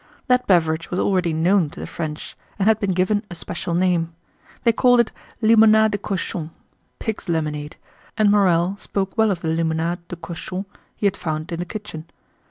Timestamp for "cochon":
5.99-6.49, 10.15-10.65